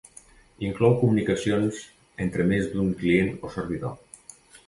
[0.67, 1.83] Inclou comunicacions
[2.25, 3.95] entre més d'un client o servidor.